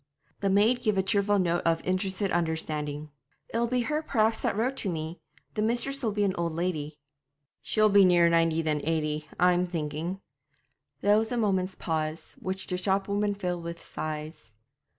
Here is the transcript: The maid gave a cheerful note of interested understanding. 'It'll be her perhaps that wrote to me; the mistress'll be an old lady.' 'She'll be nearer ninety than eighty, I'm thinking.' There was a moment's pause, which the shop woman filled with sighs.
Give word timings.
The 0.39 0.49
maid 0.49 0.81
gave 0.81 0.97
a 0.97 1.03
cheerful 1.03 1.37
note 1.37 1.61
of 1.63 1.85
interested 1.85 2.31
understanding. 2.31 3.11
'It'll 3.53 3.67
be 3.67 3.81
her 3.81 4.01
perhaps 4.01 4.41
that 4.41 4.55
wrote 4.55 4.75
to 4.77 4.89
me; 4.89 5.19
the 5.53 5.61
mistress'll 5.61 6.09
be 6.11 6.23
an 6.23 6.33
old 6.37 6.53
lady.' 6.53 6.97
'She'll 7.61 7.87
be 7.89 8.03
nearer 8.03 8.27
ninety 8.27 8.63
than 8.63 8.81
eighty, 8.83 9.27
I'm 9.39 9.67
thinking.' 9.67 10.19
There 11.01 11.19
was 11.19 11.31
a 11.31 11.37
moment's 11.37 11.75
pause, 11.75 12.35
which 12.39 12.65
the 12.65 12.77
shop 12.77 13.07
woman 13.07 13.35
filled 13.35 13.61
with 13.61 13.85
sighs. 13.85 14.53